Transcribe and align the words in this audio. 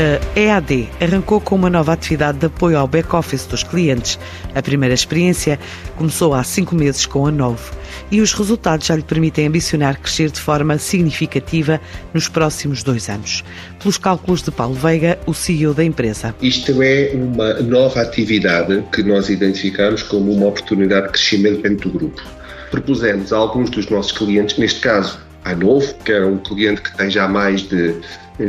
A 0.00 0.40
EAD 0.40 0.88
arrancou 0.98 1.42
com 1.42 1.54
uma 1.54 1.68
nova 1.68 1.92
atividade 1.92 2.38
de 2.38 2.46
apoio 2.46 2.78
ao 2.78 2.88
back-office 2.88 3.44
dos 3.44 3.62
clientes. 3.62 4.18
A 4.54 4.62
primeira 4.62 4.94
experiência 4.94 5.60
começou 5.94 6.32
há 6.32 6.42
cinco 6.42 6.74
meses 6.74 7.04
com 7.04 7.26
a 7.26 7.30
Novo 7.30 7.70
e 8.10 8.22
os 8.22 8.32
resultados 8.32 8.86
já 8.86 8.96
lhe 8.96 9.02
permitem 9.02 9.46
ambicionar 9.46 10.00
crescer 10.00 10.30
de 10.30 10.40
forma 10.40 10.78
significativa 10.78 11.78
nos 12.14 12.28
próximos 12.28 12.82
dois 12.82 13.10
anos. 13.10 13.44
Pelos 13.78 13.98
cálculos 13.98 14.42
de 14.42 14.50
Paulo 14.50 14.74
Veiga, 14.74 15.18
o 15.26 15.34
CEO 15.34 15.74
da 15.74 15.84
empresa. 15.84 16.34
Isto 16.40 16.82
é 16.82 17.10
uma 17.12 17.60
nova 17.60 18.00
atividade 18.00 18.82
que 18.94 19.02
nós 19.02 19.28
identificamos 19.28 20.02
como 20.02 20.32
uma 20.32 20.46
oportunidade 20.46 21.08
de 21.08 21.12
crescimento 21.12 21.60
dentro 21.60 21.90
do 21.90 21.98
grupo. 21.98 22.22
Propusemos 22.70 23.34
a 23.34 23.36
alguns 23.36 23.68
dos 23.68 23.90
nossos 23.90 24.12
clientes, 24.12 24.56
neste 24.56 24.80
caso 24.80 25.29
a 25.44 25.54
Novo, 25.54 25.94
que 26.04 26.12
é 26.12 26.24
um 26.24 26.38
cliente 26.38 26.82
que 26.82 26.96
tem 26.96 27.10
já 27.10 27.26
mais 27.28 27.62
de 27.62 27.94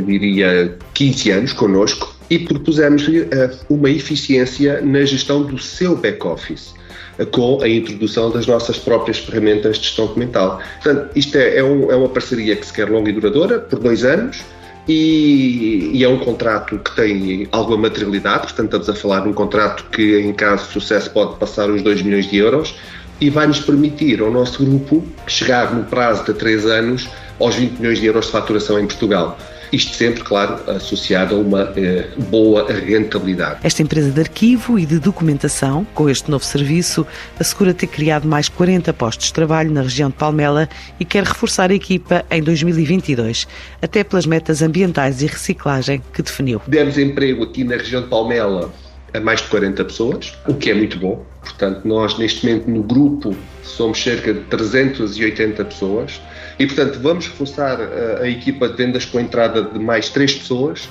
diria, 0.00 0.76
15 0.94 1.30
anos 1.30 1.52
connosco 1.52 2.14
e 2.30 2.38
propusemos-lhe 2.38 3.28
eh, 3.30 3.50
uma 3.68 3.90
eficiência 3.90 4.80
na 4.80 5.04
gestão 5.04 5.42
do 5.42 5.58
seu 5.58 5.96
back-office 5.96 6.74
eh, 7.18 7.24
com 7.26 7.60
a 7.60 7.68
introdução 7.68 8.30
das 8.30 8.46
nossas 8.46 8.78
próprias 8.78 9.18
ferramentas 9.18 9.76
de 9.76 9.84
gestão 9.84 10.06
documental. 10.06 10.60
Portanto, 10.82 11.10
isto 11.14 11.36
é, 11.36 11.58
é, 11.58 11.64
um, 11.64 11.90
é, 11.90 11.96
uma 11.96 12.08
parceria 12.08 12.56
que 12.56 12.64
se 12.64 12.72
quer 12.72 12.88
longa 12.88 13.10
e 13.10 13.12
duradoura, 13.12 13.58
por 13.58 13.78
dois 13.78 14.04
anos, 14.04 14.42
e, 14.88 15.90
e, 15.92 16.02
é 16.02 16.08
um 16.08 16.18
contrato 16.18 16.76
que 16.78 16.96
tem 16.96 17.46
alguma 17.52 17.82
materialidade, 17.82 18.48
portanto 18.48 18.80
estamos 18.80 18.88
a 18.88 18.94
falar 18.94 19.20
de 19.20 19.28
um 19.28 19.32
contrato 19.32 19.84
que 19.92 20.18
em 20.18 20.32
caso 20.32 20.66
de 20.66 20.72
sucesso 20.72 21.08
pode 21.10 21.36
passar 21.36 21.70
os 21.70 21.82
2 21.82 22.02
milhões 22.02 22.28
de 22.28 22.38
euros 22.38 22.74
e 23.22 23.30
vai 23.30 23.46
nos 23.46 23.60
permitir 23.60 24.20
ao 24.20 24.32
nosso 24.32 24.64
grupo 24.64 25.06
chegar 25.28 25.72
no 25.72 25.84
prazo 25.84 26.24
de 26.24 26.34
3 26.34 26.66
anos 26.66 27.08
aos 27.38 27.54
20 27.54 27.78
milhões 27.78 28.00
de 28.00 28.06
euros 28.06 28.26
de 28.26 28.32
faturação 28.32 28.80
em 28.80 28.86
Portugal. 28.86 29.38
Isto 29.72 29.94
sempre, 29.94 30.24
claro, 30.24 30.58
associado 30.68 31.36
a 31.36 31.38
uma 31.38 31.72
eh, 31.76 32.08
boa 32.28 32.66
rentabilidade. 32.70 33.60
Esta 33.62 33.80
empresa 33.80 34.10
de 34.10 34.20
arquivo 34.20 34.76
e 34.76 34.84
de 34.84 34.98
documentação, 34.98 35.86
com 35.94 36.10
este 36.10 36.32
novo 36.32 36.44
serviço, 36.44 37.06
assegura 37.38 37.72
ter 37.72 37.86
criado 37.86 38.26
mais 38.26 38.48
40 38.48 38.92
postos 38.92 39.28
de 39.28 39.32
trabalho 39.32 39.70
na 39.70 39.82
região 39.82 40.10
de 40.10 40.16
Palmela 40.16 40.68
e 40.98 41.04
quer 41.04 41.22
reforçar 41.22 41.70
a 41.70 41.74
equipa 41.74 42.24
em 42.28 42.42
2022, 42.42 43.46
até 43.80 44.02
pelas 44.02 44.26
metas 44.26 44.62
ambientais 44.62 45.22
e 45.22 45.26
reciclagem 45.26 46.02
que 46.12 46.22
definiu. 46.22 46.60
Demos 46.66 46.98
emprego 46.98 47.44
aqui 47.44 47.62
na 47.62 47.76
região 47.76 48.02
de 48.02 48.08
Palmela 48.08 48.68
a 49.14 49.20
mais 49.20 49.40
de 49.40 49.46
40 49.48 49.84
pessoas, 49.84 50.36
o 50.48 50.54
que 50.54 50.70
é 50.70 50.74
muito 50.74 50.98
bom. 50.98 51.31
Portanto, 51.42 51.86
nós 51.86 52.16
neste 52.18 52.46
momento 52.46 52.70
no 52.70 52.82
grupo 52.82 53.36
somos 53.62 54.02
cerca 54.02 54.32
de 54.32 54.40
380 54.42 55.64
pessoas 55.64 56.20
e, 56.58 56.66
portanto, 56.66 57.00
vamos 57.00 57.26
reforçar 57.26 57.80
a, 57.80 58.22
a 58.22 58.28
equipa 58.28 58.68
de 58.68 58.76
vendas 58.76 59.04
com 59.04 59.18
a 59.18 59.22
entrada 59.22 59.62
de 59.62 59.78
mais 59.78 60.08
três 60.08 60.34
pessoas, 60.34 60.88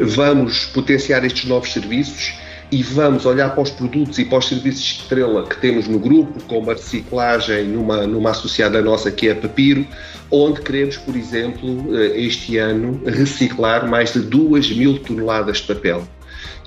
vamos 0.00 0.66
potenciar 0.66 1.24
estes 1.24 1.46
novos 1.46 1.72
serviços 1.72 2.32
e 2.70 2.82
vamos 2.82 3.24
olhar 3.24 3.54
para 3.54 3.62
os 3.62 3.70
produtos 3.70 4.18
e 4.18 4.24
para 4.24 4.38
os 4.38 4.46
serviços 4.46 4.82
de 4.82 5.02
estrela 5.02 5.46
que 5.46 5.58
temos 5.58 5.88
no 5.88 5.98
grupo, 5.98 6.42
como 6.44 6.70
a 6.70 6.74
reciclagem 6.74 7.64
numa, 7.64 8.06
numa 8.06 8.30
associada 8.30 8.82
nossa 8.82 9.10
que 9.10 9.28
é 9.28 9.32
a 9.32 9.34
Papiro, 9.34 9.86
onde 10.30 10.60
queremos, 10.60 10.98
por 10.98 11.16
exemplo, 11.16 11.96
eh, 11.96 12.20
este 12.20 12.58
ano 12.58 13.00
reciclar 13.06 13.88
mais 13.88 14.12
de 14.12 14.20
2 14.20 14.76
mil 14.76 14.98
toneladas 14.98 15.58
de 15.58 15.74
papel. 15.74 16.06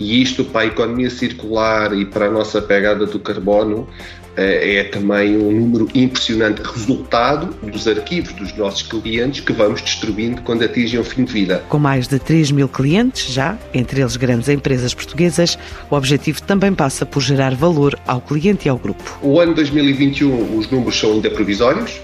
E 0.01 0.19
isto 0.19 0.44
para 0.44 0.62
a 0.62 0.66
economia 0.66 1.12
circular 1.12 1.95
e 1.95 2.06
para 2.06 2.25
a 2.25 2.31
nossa 2.31 2.59
pegada 2.59 3.06
do 3.06 3.19
carbono 3.19 3.88
eh, 4.35 4.78
é 4.78 4.84
também 4.85 5.38
um 5.38 5.51
número 5.51 5.88
impressionante 5.94 6.59
resultado 6.63 7.53
dos 7.62 7.88
arquivos 7.88 8.34
dos 8.34 8.51
nossos 8.57 8.81
clientes 8.81 9.41
que 9.41 9.53
vamos 9.53 9.79
destruindo 9.79 10.41
quando 10.41 10.63
atingem 10.63 11.00
o 11.00 11.03
fim 11.03 11.23
de 11.23 11.31
vida. 11.31 11.63
Com 11.69 11.78
mais 11.78 12.07
de 12.07 12.17
3 12.17 12.50
mil 12.50 12.67
clientes 12.67 13.31
já, 13.31 13.56
entre 13.75 14.01
eles 14.01 14.17
grandes 14.17 14.50
empresas 14.50 14.91
portuguesas, 14.91 15.56
o 15.88 15.95
objetivo 15.95 16.41
também 16.41 16.73
passa 16.73 17.06
por 17.06 17.22
gerar 17.22 17.53
valor 17.53 17.95
ao 18.07 18.22
cliente 18.22 18.68
e 18.68 18.69
ao 18.69 18.79
grupo. 18.79 19.19
O 19.22 19.39
ano 19.39 19.53
2021 19.53 20.57
os 20.57 20.68
números 20.72 21.00
são 21.00 21.12
ainda 21.12 21.29
provisórios, 21.29 22.01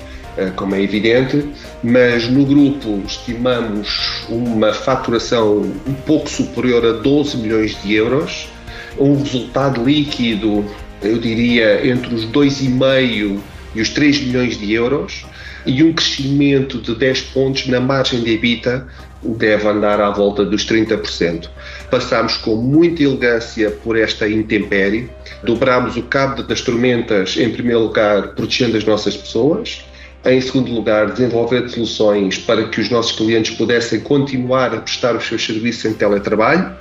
como 0.56 0.76
é 0.76 0.82
evidente, 0.82 1.50
mas 1.84 2.28
no 2.28 2.46
grupo 2.46 3.02
estimamos 3.06 4.24
uma 4.30 4.74
faturação 4.74 5.72
um 5.88 5.94
pouco 6.06 6.30
superior 6.30 6.86
a 6.86 6.92
12 6.94 7.38
milhões 7.38 7.82
de 7.82 7.96
euros, 7.96 8.48
um 9.00 9.22
resultado 9.22 9.84
líquido 9.84 10.66
eu 11.02 11.20
diria, 11.20 11.88
entre 11.88 12.14
os 12.14 12.26
2,5 12.26 13.40
e 13.76 13.82
os 13.82 13.90
3 13.90 14.22
milhões 14.22 14.58
de 14.58 14.74
euros 14.74 15.26
e 15.66 15.84
um 15.84 15.94
crescimento 15.94 16.80
de 16.80 16.96
10 16.96 17.22
pontos 17.22 17.68
na 17.68 17.80
margem 17.80 18.24
de 18.24 18.32
EBITDA 18.32 18.88
deve 19.24 19.68
andar 19.68 20.00
à 20.00 20.10
volta 20.10 20.46
dos 20.46 20.66
30%. 20.66 21.50
Passamos 21.92 22.38
com 22.38 22.56
muita 22.56 23.04
elegância 23.04 23.72
por 23.72 23.98
esta 23.98 24.28
intempérie, 24.30 25.10
dobramos 25.44 25.98
o 25.98 26.04
cabo 26.04 26.42
das 26.44 26.62
tormentas, 26.62 27.36
em 27.38 27.50
primeiro 27.50 27.82
lugar, 27.82 28.30
protegendo 28.30 28.78
as 28.78 28.86
nossas 28.86 29.18
pessoas, 29.18 29.86
em 30.28 30.42
segundo 30.42 30.72
lugar, 30.74 31.12
desenvolver 31.12 31.70
soluções 31.70 32.38
para 32.38 32.68
que 32.68 32.82
os 32.82 32.90
nossos 32.90 33.14
clientes 33.14 33.56
pudessem 33.56 34.02
continuar 34.02 34.74
a 34.74 34.82
prestar 34.82 35.16
os 35.16 35.26
seus 35.26 35.46
serviços 35.46 35.86
em 35.86 35.94
teletrabalho 35.94 36.76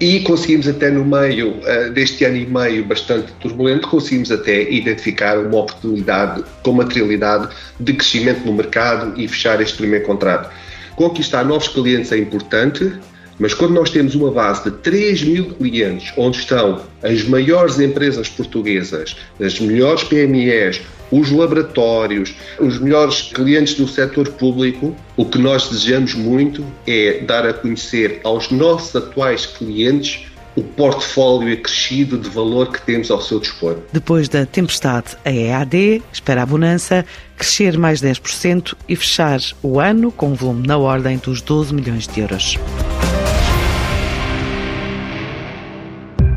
e 0.00 0.20
conseguimos 0.20 0.66
até 0.66 0.90
no 0.90 1.04
meio 1.04 1.50
uh, 1.58 1.90
deste 1.92 2.24
ano 2.24 2.36
e 2.36 2.46
meio 2.46 2.84
bastante 2.84 3.30
turbulento, 3.34 3.86
conseguimos 3.86 4.32
até 4.32 4.68
identificar 4.70 5.38
uma 5.38 5.58
oportunidade 5.58 6.42
com 6.62 6.72
materialidade 6.72 7.48
de 7.78 7.92
crescimento 7.92 8.44
no 8.44 8.54
mercado 8.54 9.12
e 9.20 9.28
fechar 9.28 9.60
este 9.60 9.76
primeiro 9.76 10.04
contrato. 10.06 10.50
Conquistar 10.96 11.44
novos 11.44 11.68
clientes 11.68 12.10
é 12.12 12.18
importante, 12.18 12.92
mas 13.38 13.54
quando 13.54 13.72
nós 13.72 13.90
temos 13.90 14.14
uma 14.14 14.30
base 14.30 14.64
de 14.64 14.70
3 14.78 15.22
mil 15.24 15.54
clientes, 15.54 16.12
onde 16.16 16.38
estão 16.38 16.82
as 17.02 17.22
maiores 17.24 17.78
empresas 17.78 18.28
portuguesas, 18.28 19.16
as 19.38 19.60
melhores 19.60 20.02
PMEs, 20.02 20.80
os 21.10 21.30
laboratórios, 21.30 22.34
os 22.58 22.78
melhores 22.78 23.22
clientes 23.32 23.74
do 23.74 23.86
setor 23.88 24.28
público, 24.28 24.94
o 25.16 25.24
que 25.24 25.38
nós 25.38 25.68
desejamos 25.68 26.14
muito 26.14 26.64
é 26.86 27.20
dar 27.26 27.46
a 27.46 27.52
conhecer 27.52 28.20
aos 28.24 28.50
nossos 28.50 28.94
atuais 28.96 29.46
clientes 29.46 30.26
o 30.56 30.62
portfólio 30.62 31.52
acrescido 31.52 32.18
de 32.18 32.28
valor 32.28 32.72
que 32.72 32.82
temos 32.82 33.10
ao 33.10 33.20
seu 33.20 33.38
dispor. 33.38 33.78
Depois 33.92 34.28
da 34.28 34.44
tempestade, 34.44 35.16
a 35.24 35.30
EAD 35.30 36.02
espera 36.12 36.42
a 36.42 36.46
bonança 36.46 37.04
crescer 37.36 37.78
mais 37.78 38.02
10% 38.02 38.74
e 38.88 38.96
fechar 38.96 39.40
o 39.62 39.78
ano 39.80 40.10
com 40.10 40.30
um 40.30 40.34
volume 40.34 40.66
na 40.66 40.76
ordem 40.76 41.16
dos 41.18 41.40
12 41.40 41.72
milhões 41.72 42.06
de 42.06 42.20
euros. 42.20 42.58